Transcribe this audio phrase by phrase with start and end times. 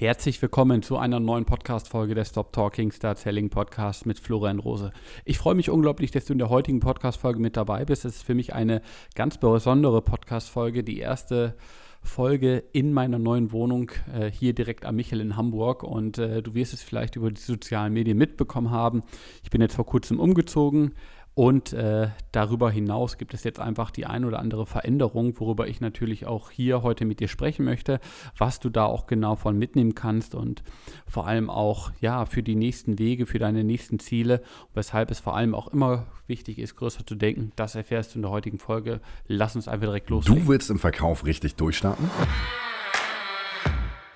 [0.00, 4.94] Herzlich willkommen zu einer neuen Podcast-Folge der Stop Talking Start Selling Podcast mit Florian Rose.
[5.26, 8.06] Ich freue mich unglaublich, dass du in der heutigen Podcast-Folge mit dabei bist.
[8.06, 8.80] Es ist für mich eine
[9.14, 11.54] ganz besondere Podcast-Folge, die erste
[12.02, 15.82] Folge in meiner neuen Wohnung äh, hier direkt am Michel in Hamburg.
[15.82, 19.02] Und äh, du wirst es vielleicht über die sozialen Medien mitbekommen haben.
[19.44, 20.94] Ich bin jetzt vor kurzem umgezogen,
[21.34, 25.80] und äh, darüber hinaus gibt es jetzt einfach die ein oder andere Veränderung, worüber ich
[25.80, 28.00] natürlich auch hier heute mit dir sprechen möchte,
[28.36, 30.62] was du da auch genau von mitnehmen kannst und
[31.06, 34.42] vor allem auch ja für die nächsten Wege, für deine nächsten Ziele,
[34.74, 37.52] weshalb es vor allem auch immer wichtig ist, größer zu denken.
[37.56, 39.00] Das erfährst du in der heutigen Folge.
[39.26, 40.42] Lass uns einfach direkt loslegen.
[40.42, 42.10] Du willst im Verkauf richtig durchstarten?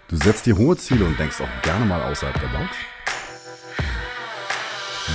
[0.08, 2.76] Du setzt dir hohe Ziele und denkst auch gerne mal außerhalb der Box?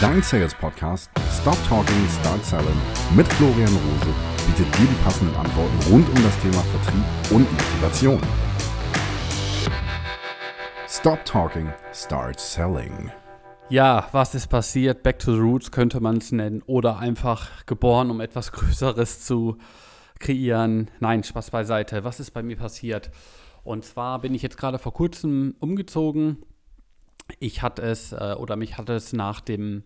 [0.02, 1.10] Dein Sales Podcast
[1.42, 2.76] Stop Talking, Start Selling
[3.16, 4.14] mit Florian Rose
[4.46, 8.22] bietet dir die passenden Antworten rund um das Thema Vertrieb und Motivation.
[10.88, 13.10] Stop Talking, Start Selling.
[13.70, 15.02] Ja, was ist passiert?
[15.02, 19.58] Back to the Roots könnte man es nennen oder einfach geboren, um etwas Größeres zu
[20.20, 20.92] kreieren.
[21.00, 22.04] Nein, Spaß beiseite.
[22.04, 23.12] Was ist bei mir passiert?
[23.64, 26.40] Und zwar bin ich jetzt gerade vor kurzem umgezogen
[27.40, 29.84] ich hatte es äh, oder mich hatte es nach dem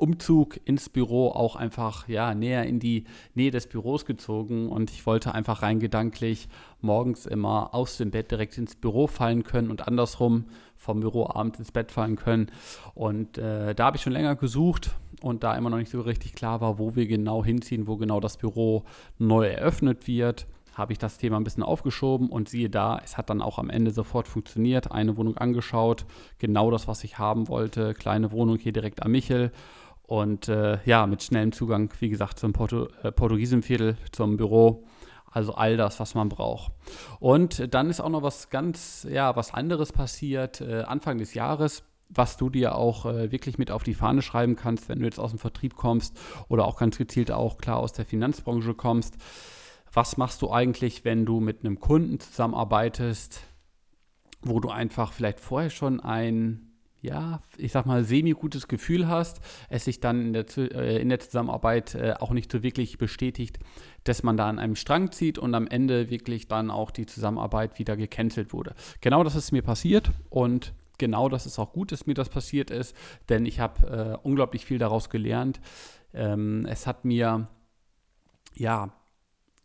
[0.00, 5.06] Umzug ins Büro auch einfach ja näher in die Nähe des Büros gezogen und ich
[5.06, 6.48] wollte einfach rein gedanklich
[6.80, 11.58] morgens immer aus dem Bett direkt ins Büro fallen können und andersrum vom Büro abends
[11.58, 12.50] ins Bett fallen können
[12.94, 14.90] und äh, da habe ich schon länger gesucht
[15.22, 18.20] und da immer noch nicht so richtig klar war, wo wir genau hinziehen, wo genau
[18.20, 18.84] das Büro
[19.18, 20.46] neu eröffnet wird
[20.80, 23.70] habe ich das Thema ein bisschen aufgeschoben und siehe da, es hat dann auch am
[23.70, 24.90] Ende sofort funktioniert.
[24.90, 26.06] Eine Wohnung angeschaut,
[26.38, 27.94] genau das, was ich haben wollte.
[27.94, 29.52] Kleine Wohnung hier direkt am Michel.
[30.10, 34.84] Und äh, ja, mit schnellem Zugang, wie gesagt, zum Porto, äh, Portugiesenviertel, zum Büro.
[35.30, 36.72] Also all das, was man braucht.
[37.20, 40.60] Und dann ist auch noch was ganz, ja, was anderes passiert.
[40.60, 44.56] Äh, Anfang des Jahres was du dir auch äh, wirklich mit auf die Fahne schreiben
[44.56, 47.92] kannst, wenn du jetzt aus dem Vertrieb kommst oder auch ganz gezielt auch klar aus
[47.92, 49.16] der Finanzbranche kommst
[49.92, 53.42] was machst du eigentlich, wenn du mit einem Kunden zusammenarbeitest,
[54.42, 56.69] wo du einfach vielleicht vorher schon ein,
[57.02, 61.20] ja, ich sag mal, semi-gutes Gefühl hast, es sich dann in der, äh, in der
[61.20, 63.58] Zusammenarbeit äh, auch nicht so wirklich bestätigt,
[64.04, 67.78] dass man da an einem Strang zieht und am Ende wirklich dann auch die Zusammenarbeit
[67.78, 68.74] wieder gecancelt wurde.
[69.00, 72.70] Genau das ist mir passiert und genau das ist auch gut, dass mir das passiert
[72.70, 72.94] ist,
[73.28, 75.60] denn ich habe äh, unglaublich viel daraus gelernt.
[76.12, 77.48] Ähm, es hat mir
[78.54, 78.92] ja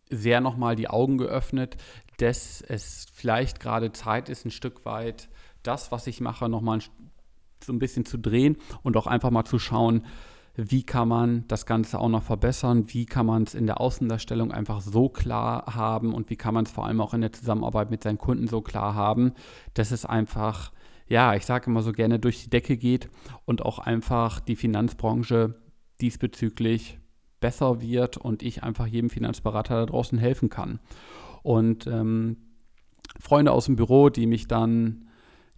[0.10, 1.76] sehr nochmal die Augen geöffnet,
[2.18, 5.28] dass es vielleicht gerade Zeit ist, ein Stück weit
[5.64, 6.80] das, was ich mache, nochmal
[7.64, 10.04] so ein bisschen zu drehen und auch einfach mal zu schauen,
[10.56, 14.52] wie kann man das Ganze auch noch verbessern, wie kann man es in der Außendarstellung
[14.52, 17.92] einfach so klar haben und wie kann man es vor allem auch in der Zusammenarbeit
[17.92, 19.34] mit seinen Kunden so klar haben,
[19.74, 20.72] dass es einfach,
[21.08, 23.10] ja, ich sage immer so gerne durch die Decke geht
[23.44, 25.56] und auch einfach die Finanzbranche
[26.00, 27.00] diesbezüglich
[27.42, 30.80] besser wird und ich einfach jedem Finanzberater da draußen helfen kann.
[31.44, 32.38] Und ähm,
[33.20, 35.10] Freunde aus dem Büro, die mich dann,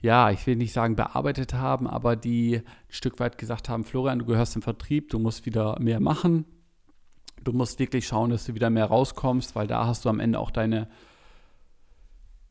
[0.01, 4.19] ja, ich will nicht sagen bearbeitet haben, aber die ein Stück weit gesagt haben, Florian,
[4.19, 6.45] du gehörst im Vertrieb, du musst wieder mehr machen.
[7.43, 10.39] Du musst wirklich schauen, dass du wieder mehr rauskommst, weil da hast du am Ende
[10.39, 10.87] auch deine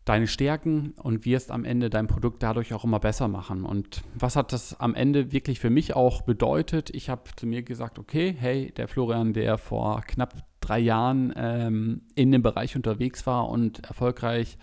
[0.07, 3.65] deine Stärken und wirst am Ende dein Produkt dadurch auch immer besser machen.
[3.65, 6.91] Und was hat das am Ende wirklich für mich auch bedeutet?
[6.91, 12.03] Ich habe zu mir gesagt, okay, hey, der Florian, der vor knapp drei Jahren ähm,
[12.15, 14.59] in dem Bereich unterwegs war und erfolgreich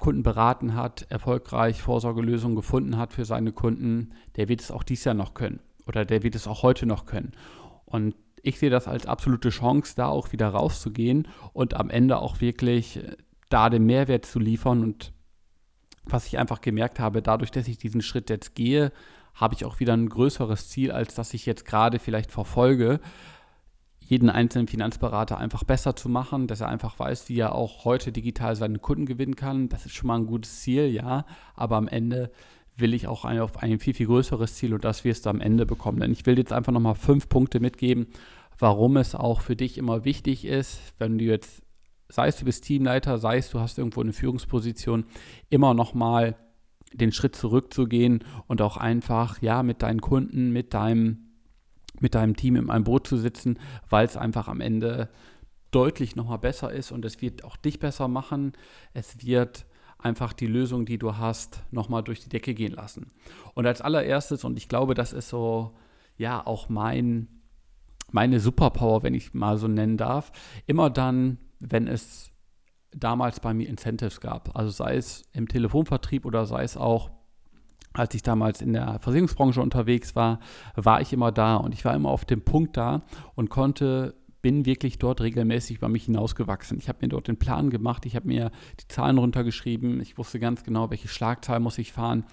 [0.00, 5.04] Kunden beraten hat, erfolgreich Vorsorgelösungen gefunden hat für seine Kunden, der wird es auch dieses
[5.04, 7.32] Jahr noch können oder der wird es auch heute noch können.
[7.84, 12.40] Und ich sehe das als absolute Chance, da auch wieder rauszugehen und am Ende auch
[12.40, 13.00] wirklich
[13.48, 14.82] da den Mehrwert zu liefern.
[14.82, 15.12] Und
[16.04, 18.92] was ich einfach gemerkt habe, dadurch, dass ich diesen Schritt jetzt gehe,
[19.34, 23.00] habe ich auch wieder ein größeres Ziel, als das ich jetzt gerade vielleicht verfolge,
[24.08, 28.10] jeden einzelnen Finanzberater einfach besser zu machen, dass er einfach weiß, wie er auch heute
[28.10, 29.68] digital seine Kunden gewinnen kann.
[29.68, 32.30] Das ist schon mal ein gutes Ziel, ja, aber am Ende
[32.76, 35.40] will ich auch ein, auf ein viel, viel größeres Ziel und das wirst du am
[35.40, 36.00] Ende bekommen.
[36.00, 38.06] Denn ich will jetzt einfach nochmal fünf Punkte mitgeben,
[38.58, 41.62] warum es auch für dich immer wichtig ist, wenn du jetzt
[42.08, 45.04] sei es du bist Teamleiter, sei es du hast irgendwo eine Führungsposition,
[45.50, 46.36] immer nochmal
[46.92, 51.27] den Schritt zurückzugehen und auch einfach, ja, mit deinen Kunden, mit deinem,
[52.00, 53.58] mit deinem Team in einem Boot zu sitzen,
[53.88, 55.08] weil es einfach am Ende
[55.70, 58.52] deutlich nochmal besser ist und es wird auch dich besser machen.
[58.94, 59.66] Es wird
[59.98, 63.10] einfach die Lösung, die du hast, nochmal durch die Decke gehen lassen.
[63.54, 65.76] Und als allererstes, und ich glaube, das ist so,
[66.16, 67.28] ja, auch mein,
[68.10, 70.32] meine Superpower, wenn ich mal so nennen darf,
[70.66, 72.30] immer dann, wenn es
[72.92, 74.56] damals bei mir Incentives gab.
[74.56, 77.10] Also sei es im Telefonvertrieb oder sei es auch,
[77.98, 80.40] als ich damals in der Versicherungsbranche unterwegs war,
[80.74, 83.02] war ich immer da und ich war immer auf dem Punkt da
[83.34, 86.78] und konnte bin wirklich dort regelmäßig über mich hinausgewachsen.
[86.78, 90.38] Ich habe mir dort den Plan gemacht, ich habe mir die Zahlen runtergeschrieben, ich wusste
[90.38, 92.24] ganz genau, welche Schlagzahl muss ich fahren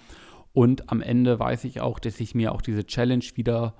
[0.52, 3.74] und am Ende weiß ich auch, dass ich mir auch diese Challenge wieder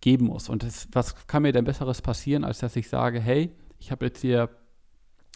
[0.00, 0.48] geben muss.
[0.48, 4.06] Und das, was kann mir denn besseres passieren, als dass ich sage, hey, ich habe
[4.06, 4.50] jetzt hier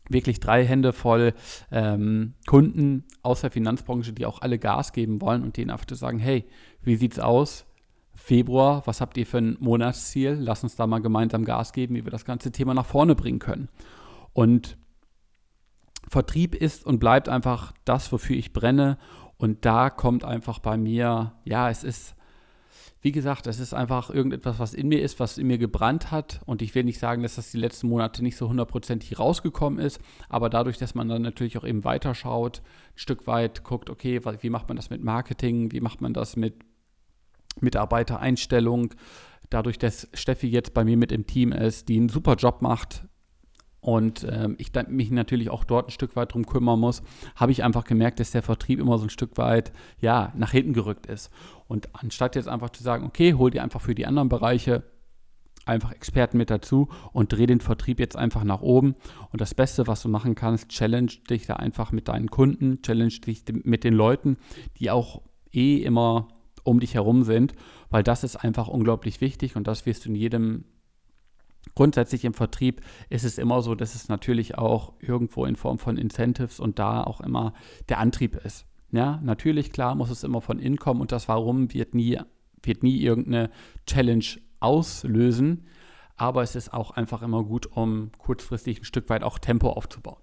[0.09, 1.35] wirklich drei Hände voll
[1.71, 5.95] ähm, Kunden aus der Finanzbranche, die auch alle Gas geben wollen und denen einfach zu
[5.95, 6.45] sagen, hey,
[6.83, 7.67] wie sieht's aus?
[8.15, 10.37] Februar, was habt ihr für ein Monatsziel?
[10.39, 13.41] Lass uns da mal gemeinsam Gas geben, wie wir das ganze Thema nach vorne bringen
[13.41, 13.69] können.
[14.33, 14.77] Und
[16.09, 18.99] Vertrieb ist und bleibt einfach das, wofür ich brenne.
[19.37, 22.15] Und da kommt einfach bei mir, ja, es ist
[23.05, 26.41] wie gesagt, es ist einfach irgendetwas, was in mir ist, was in mir gebrannt hat.
[26.47, 30.01] Und ich will nicht sagen, dass das die letzten Monate nicht so hundertprozentig rausgekommen ist.
[30.31, 34.49] Aber dadurch, dass man dann natürlich auch eben weiterschaut, ein Stück weit guckt, okay, wie
[34.49, 35.71] macht man das mit Marketing?
[35.71, 36.65] Wie macht man das mit
[37.61, 38.95] Mitarbeitereinstellung?
[39.51, 43.05] Dadurch, dass Steffi jetzt bei mir mit im Team ist, die einen super Job macht,
[43.85, 47.03] und ähm, ich mich natürlich auch dort ein Stück weit drum kümmern muss,
[47.37, 50.73] habe ich einfach gemerkt, dass der Vertrieb immer so ein Stück weit ja, nach hinten
[50.73, 51.31] gerückt ist.
[51.69, 54.85] Und anstatt jetzt einfach zu sagen, okay, hol dir einfach für die anderen Bereiche
[55.67, 58.95] einfach Experten mit dazu und dreh den Vertrieb jetzt einfach nach oben.
[59.31, 63.21] Und das Beste, was du machen kannst, challenge dich da einfach mit deinen Kunden, challenge
[63.27, 64.39] dich mit den Leuten,
[64.79, 65.21] die auch
[65.53, 66.29] eh immer
[66.63, 67.53] um dich herum sind,
[67.91, 70.65] weil das ist einfach unglaublich wichtig und das wirst du in jedem
[71.75, 75.97] grundsätzlich im Vertrieb ist es immer so, dass es natürlich auch irgendwo in Form von
[75.97, 77.55] Incentives und da auch immer
[77.89, 78.67] der Antrieb ist.
[78.93, 82.21] Ja, natürlich, klar, muss es immer von innen kommen und das Warum wird nie,
[82.63, 83.51] wird nie irgendeine
[83.87, 84.25] Challenge
[84.61, 85.67] auslösen.
[86.17, 90.23] Aber es ist auch einfach immer gut, um kurzfristig ein Stück weit auch Tempo aufzubauen.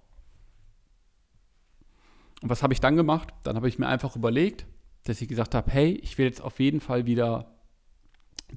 [2.40, 3.28] Und was habe ich dann gemacht?
[3.42, 4.66] Dann habe ich mir einfach überlegt,
[5.04, 7.51] dass ich gesagt habe, hey, ich will jetzt auf jeden Fall wieder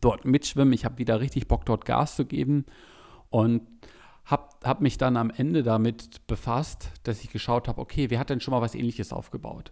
[0.02, 0.74] dort mitschwimmen.
[0.74, 2.66] Ich habe wieder richtig Bock, dort Gas zu geben
[3.30, 3.62] und
[4.26, 8.30] habe hab mich dann am Ende damit befasst, dass ich geschaut habe, okay, wer hat
[8.30, 9.72] denn schon mal was Ähnliches aufgebaut?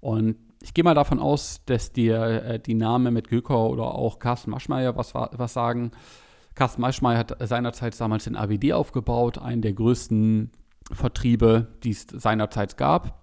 [0.00, 4.18] Und ich gehe mal davon aus, dass dir äh, die Namen mit Göker oder auch
[4.18, 5.92] Carsten Maschmeyer was, was sagen.
[6.54, 10.50] Carsten Maschmeyer hat seinerzeit damals den AWD aufgebaut, einen der größten
[10.90, 13.22] Vertriebe, die es seinerzeit gab.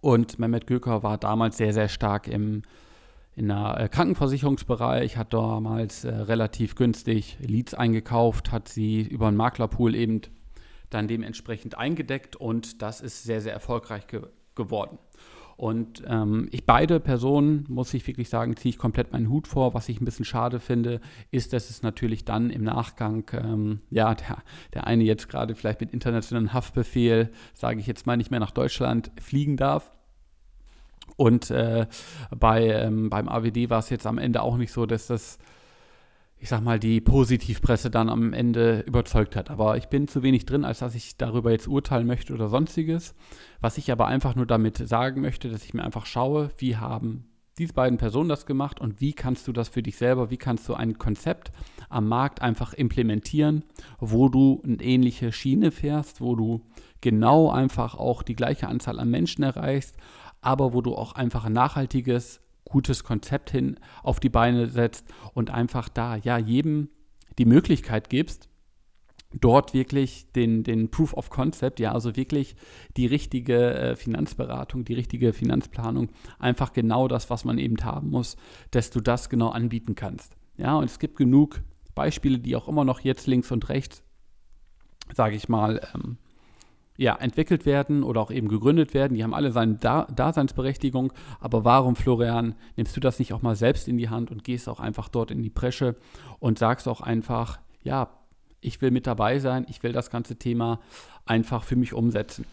[0.00, 2.62] Und Mehmet Göker war damals sehr, sehr stark im
[3.36, 9.36] in der äh, Krankenversicherungsbereich, hat damals äh, relativ günstig Leads eingekauft, hat sie über einen
[9.36, 10.22] Maklerpool eben
[10.88, 14.22] dann dementsprechend eingedeckt und das ist sehr, sehr erfolgreich ge
[14.54, 14.98] geworden.
[15.58, 19.74] Und ähm, ich beide Personen, muss ich wirklich sagen, ziehe ich komplett meinen Hut vor.
[19.74, 21.00] Was ich ein bisschen schade finde,
[21.30, 24.42] ist, dass es natürlich dann im Nachgang, ähm, ja, der,
[24.74, 28.50] der eine jetzt gerade vielleicht mit internationalen Haftbefehl, sage ich jetzt mal, nicht mehr nach
[28.50, 29.95] Deutschland fliegen darf.
[31.16, 31.86] Und äh,
[32.38, 35.38] bei, ähm, beim AWD war es jetzt am Ende auch nicht so, dass das,
[36.38, 39.50] ich sag mal, die Positivpresse dann am Ende überzeugt hat.
[39.50, 43.14] Aber ich bin zu wenig drin, als dass ich darüber jetzt urteilen möchte oder sonstiges.
[43.60, 47.24] Was ich aber einfach nur damit sagen möchte, dass ich mir einfach schaue, wie haben
[47.58, 50.68] diese beiden Personen das gemacht und wie kannst du das für dich selber, wie kannst
[50.68, 51.52] du ein Konzept
[51.88, 53.64] am Markt einfach implementieren,
[53.98, 56.60] wo du eine ähnliche Schiene fährst, wo du
[57.00, 59.96] genau einfach auch die gleiche Anzahl an Menschen erreichst,
[60.46, 65.50] aber wo du auch einfach ein nachhaltiges, gutes Konzept hin auf die Beine setzt und
[65.50, 66.88] einfach da ja jedem
[67.38, 68.48] die Möglichkeit gibst,
[69.32, 72.54] dort wirklich den, den Proof of Concept, ja, also wirklich
[72.96, 78.36] die richtige äh, Finanzberatung, die richtige Finanzplanung, einfach genau das, was man eben haben muss,
[78.70, 80.36] dass du das genau anbieten kannst.
[80.56, 81.62] Ja, und es gibt genug
[81.94, 84.02] Beispiele, die auch immer noch jetzt links und rechts,
[85.12, 86.18] sage ich mal, ähm,
[86.96, 89.14] ja, entwickelt werden oder auch eben gegründet werden.
[89.14, 91.12] Die haben alle seine da Daseinsberechtigung.
[91.40, 94.68] Aber warum, Florian, nimmst du das nicht auch mal selbst in die Hand und gehst
[94.68, 95.96] auch einfach dort in die Presche
[96.38, 98.10] und sagst auch einfach, ja,
[98.60, 100.80] ich will mit dabei sein, ich will das ganze Thema
[101.24, 102.46] einfach für mich umsetzen.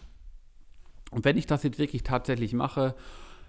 [1.10, 2.94] Und wenn ich das jetzt wirklich tatsächlich mache,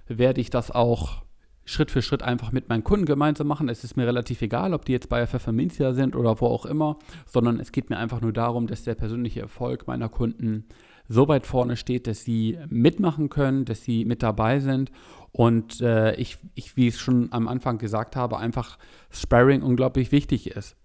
[0.07, 1.24] werde ich das auch
[1.65, 3.69] Schritt für Schritt einfach mit meinen Kunden gemeinsam machen.
[3.69, 6.99] Es ist mir relativ egal, ob die jetzt bei Pfefferminzia sind oder wo auch immer,
[7.25, 10.65] sondern es geht mir einfach nur darum, dass der persönliche Erfolg meiner Kunden
[11.07, 14.91] so weit vorne steht, dass sie mitmachen können, dass sie mit dabei sind
[15.31, 18.77] und äh, ich, ich, wie ich schon am Anfang gesagt habe, einfach
[19.09, 20.75] Sparring unglaublich wichtig ist.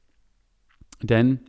[1.03, 1.41] Denn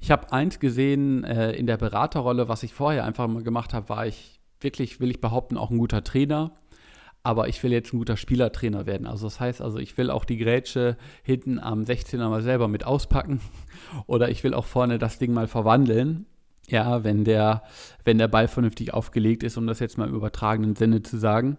[0.00, 3.88] ich habe eins gesehen äh, in der Beraterrolle, was ich vorher einfach mal gemacht habe,
[3.88, 6.59] war ich wirklich, will ich behaupten, auch ein guter Trainer
[7.22, 9.06] aber ich will jetzt ein guter Spielertrainer werden.
[9.06, 12.84] Also das heißt also, ich will auch die Grätsche hinten am 16er mal selber mit
[12.84, 13.40] auspacken
[14.06, 16.26] oder ich will auch vorne das Ding mal verwandeln.
[16.68, 17.62] Ja, wenn der,
[18.04, 21.58] wenn der Ball vernünftig aufgelegt ist, um das jetzt mal im übertragenen Sinne zu sagen.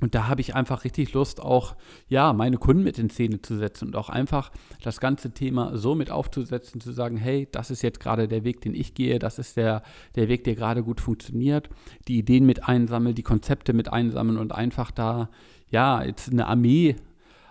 [0.00, 1.76] Und da habe ich einfach richtig Lust, auch
[2.08, 4.50] ja, meine Kunden mit in Szene zu setzen und auch einfach
[4.82, 8.60] das ganze Thema so mit aufzusetzen, zu sagen, hey, das ist jetzt gerade der Weg,
[8.60, 9.82] den ich gehe, das ist der,
[10.16, 11.68] der Weg, der gerade gut funktioniert,
[12.08, 15.30] die Ideen mit einsammeln, die Konzepte mit einsammeln und einfach da,
[15.70, 16.96] ja, jetzt eine Armee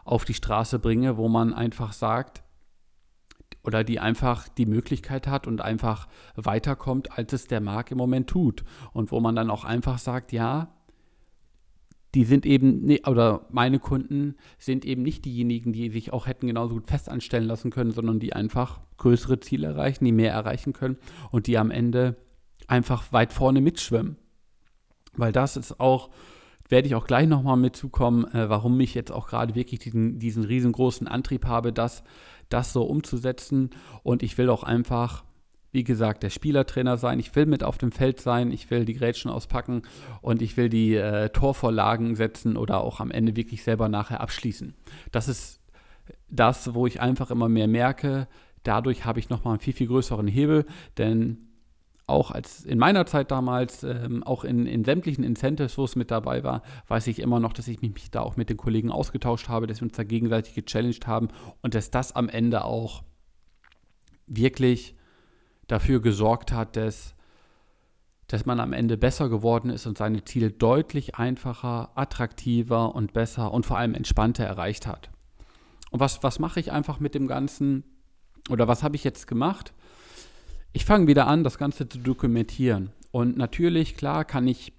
[0.03, 2.43] auf die Straße bringe, wo man einfach sagt,
[3.63, 8.29] oder die einfach die Möglichkeit hat und einfach weiterkommt, als es der Markt im Moment
[8.29, 8.63] tut.
[8.91, 10.67] Und wo man dann auch einfach sagt, ja,
[12.15, 16.75] die sind eben, oder meine Kunden sind eben nicht diejenigen, die sich auch hätten genauso
[16.75, 20.97] gut festanstellen lassen können, sondern die einfach größere Ziele erreichen, die mehr erreichen können
[21.31, 22.17] und die am Ende
[22.67, 24.17] einfach weit vorne mitschwimmen.
[25.15, 26.09] Weil das ist auch,
[26.69, 30.43] werde ich auch gleich nochmal mitzukommen, äh, warum ich jetzt auch gerade wirklich diesen, diesen
[30.43, 32.03] riesengroßen Antrieb habe, das,
[32.49, 33.71] das so umzusetzen.
[34.03, 35.23] Und ich will auch einfach
[35.73, 37.19] wie gesagt, der Spielertrainer sein.
[37.19, 38.51] Ich will mit auf dem Feld sein.
[38.51, 39.81] Ich will die Grätschen auspacken
[40.21, 44.75] und ich will die äh, Torvorlagen setzen oder auch am Ende wirklich selber nachher abschließen.
[45.11, 45.61] Das ist
[46.29, 48.27] das, wo ich einfach immer mehr merke.
[48.61, 50.65] Dadurch habe ich nochmal einen viel, viel größeren Hebel,
[50.97, 51.49] denn
[52.05, 56.11] auch als in meiner Zeit damals, ähm, auch in, in sämtlichen Incentives, wo es mit
[56.11, 59.49] dabei war, weiß ich immer noch, dass ich mich da auch mit den Kollegen ausgetauscht
[59.49, 61.29] habe, dass wir uns da gegenseitig gechallenged haben
[61.61, 63.03] und dass das am Ende auch
[64.27, 64.95] wirklich
[65.67, 67.15] dafür gesorgt hat, dass,
[68.27, 73.51] dass man am Ende besser geworden ist und seine Ziele deutlich einfacher, attraktiver und besser
[73.51, 75.09] und vor allem entspannter erreicht hat.
[75.91, 77.83] Und was, was mache ich einfach mit dem Ganzen
[78.49, 79.73] oder was habe ich jetzt gemacht?
[80.73, 82.91] Ich fange wieder an, das Ganze zu dokumentieren.
[83.11, 84.73] Und natürlich, klar, kann ich,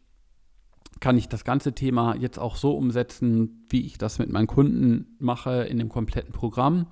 [0.98, 5.16] kann ich das ganze Thema jetzt auch so umsetzen, wie ich das mit meinen Kunden
[5.20, 6.88] mache in dem kompletten Programm.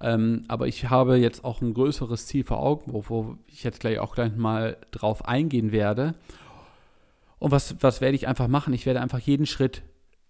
[0.00, 3.80] Ähm, aber ich habe jetzt auch ein größeres Ziel vor Augen, wo, wo ich jetzt
[3.80, 6.14] gleich auch gleich mal drauf eingehen werde.
[7.38, 8.72] Und was, was werde ich einfach machen?
[8.74, 9.82] Ich werde einfach jeden Schritt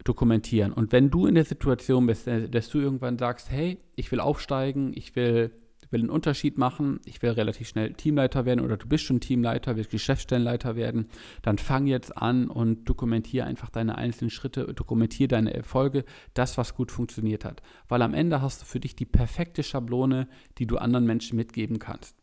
[0.05, 0.73] dokumentieren.
[0.73, 4.93] Und wenn du in der Situation bist, dass du irgendwann sagst, hey, ich will aufsteigen,
[4.95, 5.51] ich will
[5.91, 9.77] will einen Unterschied machen, ich will relativ schnell Teamleiter werden oder du bist schon Teamleiter,
[9.77, 11.09] willst Geschäftsstellenleiter werden,
[11.43, 16.05] dann fang jetzt an und dokumentiere einfach deine einzelnen Schritte, dokumentiere deine Erfolge,
[16.35, 17.63] das, was gut funktioniert hat.
[17.89, 20.29] Weil am Ende hast du für dich die perfekte Schablone,
[20.59, 22.17] die du anderen Menschen mitgeben kannst.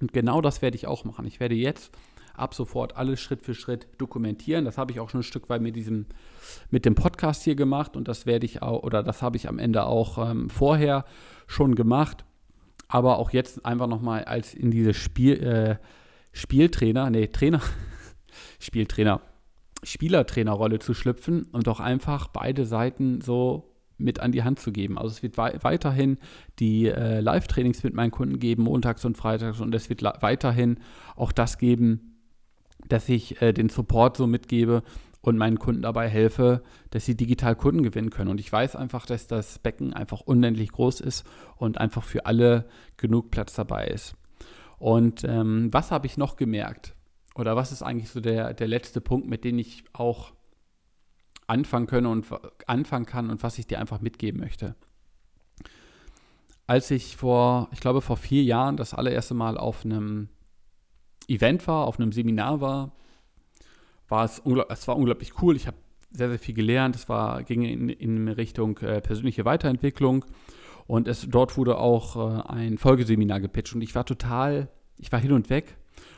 [0.00, 1.26] Und genau das werde ich auch machen.
[1.26, 1.92] Ich werde jetzt
[2.34, 4.64] ab sofort alles Schritt für Schritt dokumentieren.
[4.64, 6.06] Das habe ich auch schon ein Stück weit mit diesem,
[6.70, 9.58] mit dem Podcast hier gemacht und das werde ich auch, oder das habe ich am
[9.58, 11.04] Ende auch ähm, vorher
[11.46, 12.24] schon gemacht
[12.88, 15.76] aber auch jetzt einfach nochmal als in diese Spiel, äh,
[16.32, 17.60] Spieltrainer, nee, Trainer,
[18.58, 19.20] Spieltrainer,
[19.82, 24.96] Spielertrainerrolle zu schlüpfen und auch einfach beide Seiten so mit an die Hand zu geben.
[24.96, 26.18] Also es wird wei weiterhin
[26.58, 30.78] die äh, Live-Trainings mit meinen Kunden geben, montags und freitags, und es wird weiterhin
[31.16, 32.16] auch das geben,
[32.88, 34.82] dass ich äh, den Support so mitgebe
[35.20, 38.30] und meinen Kunden dabei helfe, dass sie digital Kunden gewinnen können.
[38.30, 42.68] Und ich weiß einfach, dass das Becken einfach unendlich groß ist und einfach für alle
[42.96, 44.14] genug Platz dabei ist.
[44.78, 46.94] Und ähm, was habe ich noch gemerkt?
[47.34, 50.32] Oder was ist eigentlich so der, der letzte Punkt, mit dem ich auch
[51.46, 52.26] anfangen können und
[52.66, 54.76] anfangen kann und was ich dir einfach mitgeben möchte?
[56.66, 60.28] Als ich vor, ich glaube vor vier Jahren das allererste Mal auf einem
[61.26, 62.92] Event war, auf einem Seminar war,
[64.08, 65.56] war es, es war unglaublich cool.
[65.56, 65.76] Ich habe
[66.10, 66.96] sehr, sehr viel gelernt.
[66.96, 70.24] Es war, ging in, in Richtung äh, persönliche Weiterentwicklung.
[70.86, 73.74] Und es, dort wurde auch äh, ein Folgeseminar gepitcht.
[73.74, 75.76] Und ich war total, ich war hin und weg.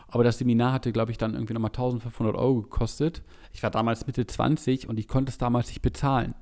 [0.09, 3.23] Aber das Seminar hatte, glaube ich, dann irgendwie nochmal 1500 Euro gekostet.
[3.53, 6.35] Ich war damals Mitte 20 und ich konnte es damals nicht bezahlen.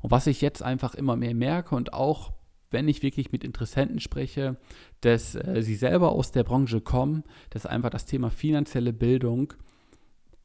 [0.00, 2.32] Und was ich jetzt einfach immer mehr merke und auch
[2.70, 4.56] wenn ich wirklich mit Interessenten spreche,
[5.00, 9.54] dass äh, sie selber aus der Branche kommen, dass einfach das Thema finanzielle Bildung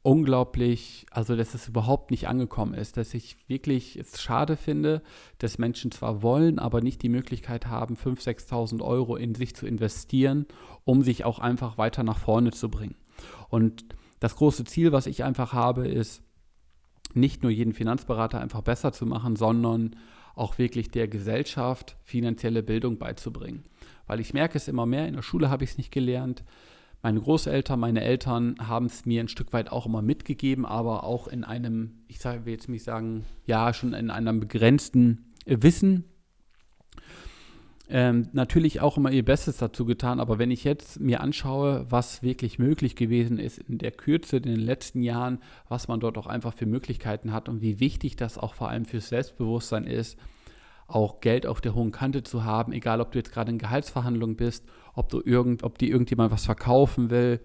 [0.02, 5.02] unglaublich, also dass es überhaupt nicht angekommen ist, dass ich wirklich es schade finde,
[5.38, 9.66] dass Menschen zwar wollen, aber nicht die Möglichkeit haben, 5.000, 6.000 Euro in sich zu
[9.66, 10.46] investieren,
[10.84, 12.96] um sich auch einfach weiter nach vorne zu bringen.
[13.50, 13.84] Und
[14.20, 16.22] das große Ziel, was ich einfach habe, ist,
[17.12, 19.96] nicht nur jeden Finanzberater einfach besser zu machen, sondern
[20.34, 23.64] auch wirklich der Gesellschaft finanzielle Bildung beizubringen.
[24.06, 26.44] Weil ich merke es immer mehr, in der Schule habe ich es nicht gelernt,
[27.02, 31.28] meine Großeltern, meine Eltern haben es mir ein Stück weit auch immer mitgegeben, aber auch
[31.28, 36.04] in einem, ich sage, will jetzt mich sagen, ja, schon in einem begrenzten Wissen.
[37.88, 42.22] Ähm, natürlich auch immer ihr Bestes dazu getan, aber wenn ich jetzt mir anschaue, was
[42.22, 46.28] wirklich möglich gewesen ist in der Kürze in den letzten Jahren, was man dort auch
[46.28, 50.16] einfach für Möglichkeiten hat und wie wichtig das auch vor allem fürs Selbstbewusstsein ist,
[50.86, 54.36] auch Geld auf der hohen Kante zu haben, egal ob du jetzt gerade in Gehaltsverhandlungen
[54.36, 54.68] bist,
[55.00, 57.40] ob du irgend, ob dir irgendjemand was verkaufen will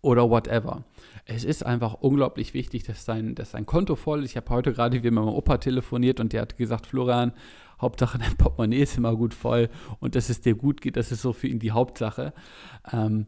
[0.00, 0.84] oder whatever.
[1.24, 4.30] Es ist einfach unglaublich wichtig, dass dein, dass dein Konto voll ist.
[4.30, 7.32] Ich habe heute gerade wieder mit meinem Opa telefoniert und der hat gesagt, Florian,
[7.80, 9.68] Hauptsache dein Portemonnaie ist immer gut voll
[9.98, 12.32] und dass es dir gut geht, das ist so für ihn die Hauptsache.
[12.92, 13.26] Ähm,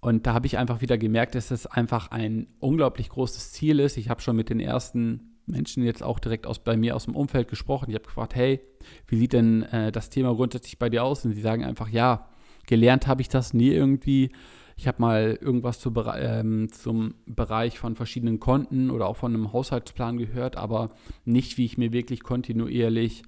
[0.00, 3.98] und da habe ich einfach wieder gemerkt, dass es einfach ein unglaublich großes Ziel ist.
[3.98, 7.16] Ich habe schon mit den ersten Menschen jetzt auch direkt aus, bei mir aus dem
[7.16, 7.90] Umfeld gesprochen.
[7.90, 8.60] Ich habe gefragt, hey,
[9.06, 11.24] wie sieht denn äh, das Thema grundsätzlich bei dir aus?
[11.24, 12.28] Und sie sagen einfach, ja,
[12.66, 14.30] gelernt habe ich das nie irgendwie.
[14.76, 19.52] Ich habe mal irgendwas zu, ähm, zum Bereich von verschiedenen Konten oder auch von einem
[19.52, 20.90] Haushaltsplan gehört, aber
[21.24, 23.22] nicht, wie ich mir wirklich kontinuierlich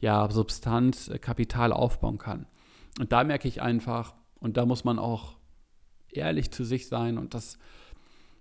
[0.00, 2.46] ja, Substanz, äh, Kapital aufbauen kann.
[2.98, 5.36] Und da merke ich einfach, und da muss man auch
[6.10, 7.58] ehrlich zu sich sein und das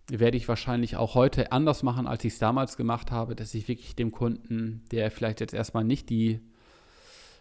[0.09, 3.67] werde ich wahrscheinlich auch heute anders machen, als ich es damals gemacht habe, dass ich
[3.67, 6.39] wirklich dem Kunden, der vielleicht jetzt erstmal nicht die,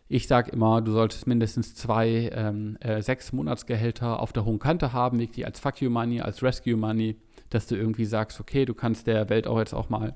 [0.08, 4.92] ich sage immer, du solltest mindestens zwei ähm, äh, sechs Monatsgehälter auf der hohen Kante
[4.92, 7.16] haben, wirklich als Fuck You Money, als Rescue Money,
[7.50, 10.14] dass du irgendwie sagst, okay, du kannst der Welt auch jetzt auch mal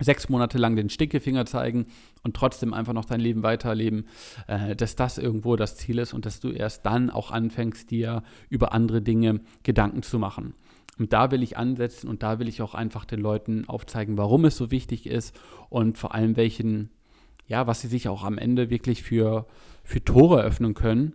[0.00, 1.86] sechs Monate lang den Stinkefinger zeigen
[2.22, 4.06] und trotzdem einfach noch dein Leben weiterleben,
[4.46, 8.22] äh, dass das irgendwo das Ziel ist und dass du erst dann auch anfängst, dir
[8.48, 10.54] über andere Dinge Gedanken zu machen.
[10.98, 14.44] Und da will ich ansetzen und da will ich auch einfach den Leuten aufzeigen, warum
[14.44, 16.90] es so wichtig ist und vor allem welchen,
[17.46, 19.46] ja, was sie sich auch am Ende wirklich für,
[19.82, 21.14] für Tore öffnen können,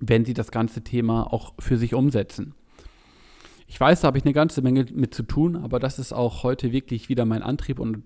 [0.00, 2.54] wenn sie das ganze Thema auch für sich umsetzen.
[3.66, 6.42] Ich weiß, da habe ich eine ganze Menge mit zu tun, aber das ist auch
[6.42, 8.02] heute wirklich wieder mein Antrieb und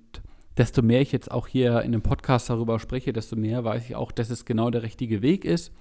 [0.57, 3.97] desto mehr ich jetzt auch hier in dem Podcast darüber spreche, desto mehr weiß ich
[3.97, 5.73] auch, dass es genau der richtige Weg ist.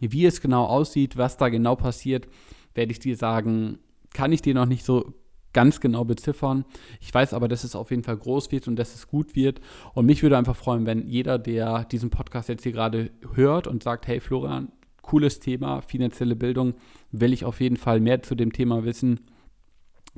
[0.00, 2.26] Wie es genau aussieht, was da genau passiert,
[2.74, 3.78] werde ich dir sagen,
[4.12, 5.14] kann ich dir noch nicht so
[5.56, 6.66] ganz genau beziffern.
[7.00, 9.62] Ich weiß aber, dass es auf jeden Fall groß wird und dass es gut wird.
[9.94, 13.82] Und mich würde einfach freuen, wenn jeder, der diesen Podcast jetzt hier gerade hört und
[13.82, 14.70] sagt, hey Florian,
[15.00, 16.74] cooles Thema, finanzielle Bildung,
[17.10, 19.20] will ich auf jeden Fall mehr zu dem Thema wissen.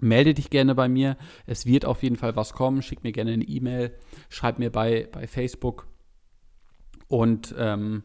[0.00, 1.16] Melde dich gerne bei mir.
[1.46, 2.82] Es wird auf jeden Fall was kommen.
[2.82, 3.94] Schick mir gerne eine E-Mail.
[4.30, 5.86] Schreib mir bei, bei Facebook.
[7.06, 8.02] Und ähm,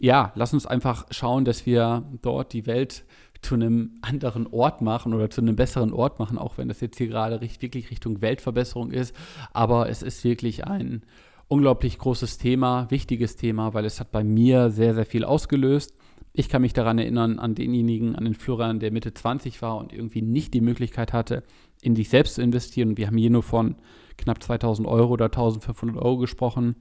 [0.00, 3.04] ja, lass uns einfach schauen, dass wir dort die Welt
[3.42, 6.98] zu einem anderen Ort machen oder zu einem besseren Ort machen, auch wenn das jetzt
[6.98, 9.14] hier gerade wirklich Richtung Weltverbesserung ist.
[9.52, 11.02] Aber es ist wirklich ein
[11.48, 15.94] unglaublich großes Thema, wichtiges Thema, weil es hat bei mir sehr, sehr viel ausgelöst.
[16.32, 19.92] Ich kann mich daran erinnern, an denjenigen, an den Florian, der Mitte 20 war und
[19.92, 21.42] irgendwie nicht die Möglichkeit hatte,
[21.82, 22.96] in sich selbst zu investieren.
[22.96, 23.76] Wir haben hier nur von
[24.16, 26.76] knapp 2000 Euro oder 1500 Euro gesprochen.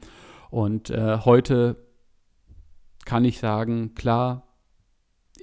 [0.52, 1.78] Und äh, heute
[3.06, 4.49] kann ich sagen, klar,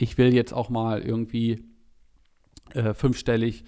[0.00, 1.64] ich will jetzt auch mal irgendwie
[2.70, 3.64] äh, fünfstellig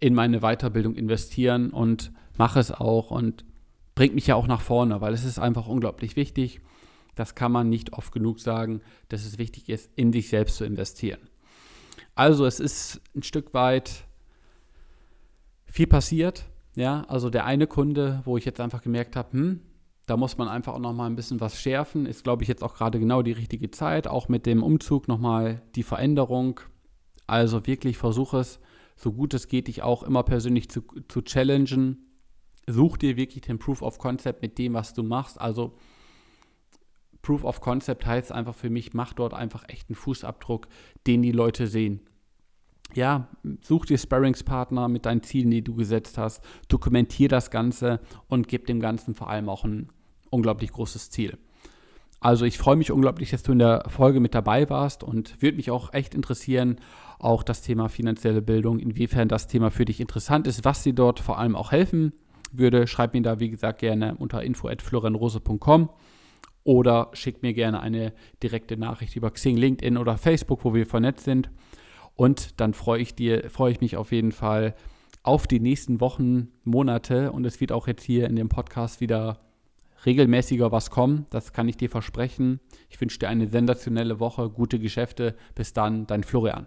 [0.00, 3.44] in meine Weiterbildung investieren und mache es auch und
[3.94, 6.60] bringt mich ja auch nach vorne, weil es ist einfach unglaublich wichtig.
[7.14, 10.64] Das kann man nicht oft genug sagen, dass es wichtig ist, in sich selbst zu
[10.64, 11.20] investieren.
[12.14, 14.04] Also es ist ein Stück weit
[15.66, 16.46] viel passiert.
[16.74, 19.60] Ja, also der eine Kunde, wo ich jetzt einfach gemerkt habe, hm,
[20.12, 22.04] da muss man einfach auch noch mal ein bisschen was schärfen.
[22.04, 24.06] Ist, glaube ich, jetzt auch gerade genau die richtige Zeit.
[24.06, 26.60] Auch mit dem Umzug noch mal die Veränderung.
[27.26, 28.60] Also wirklich versuche es,
[28.94, 32.10] so gut es geht, dich auch immer persönlich zu, zu challengen.
[32.66, 35.40] Such dir wirklich den Proof of Concept mit dem, was du machst.
[35.40, 35.78] Also
[37.22, 40.68] Proof of Concept heißt einfach für mich, mach dort einfach echt einen Fußabdruck,
[41.06, 42.02] den die Leute sehen.
[42.92, 43.28] Ja,
[43.62, 48.66] such dir Sparringspartner mit deinen Zielen, die du gesetzt hast, dokumentier das Ganze und gib
[48.66, 49.90] dem Ganzen vor allem auch ein
[50.32, 51.38] unglaublich großes Ziel.
[52.20, 55.56] Also ich freue mich unglaublich, dass du in der Folge mit dabei warst und würde
[55.56, 56.76] mich auch echt interessieren,
[57.18, 61.18] auch das Thema finanzielle Bildung, inwiefern das Thema für dich interessant ist, was dir dort
[61.18, 62.12] vor allem auch helfen
[62.52, 62.86] würde.
[62.86, 65.90] Schreib mir da, wie gesagt, gerne unter info.florenrose.com
[66.62, 71.24] oder schick mir gerne eine direkte Nachricht über Xing, LinkedIn oder Facebook, wo wir vernetzt
[71.24, 71.50] sind.
[72.14, 74.76] Und dann freue ich, dir, freue ich mich auf jeden Fall
[75.24, 77.32] auf die nächsten Wochen, Monate.
[77.32, 79.40] Und es wird auch jetzt hier in dem Podcast wieder
[80.04, 81.26] regelmäßiger was kommen.
[81.30, 82.60] Das kann ich dir versprechen.
[82.88, 85.36] Ich wünsche dir eine sensationelle Woche, gute Geschäfte.
[85.54, 86.66] Bis dann, dein Florian.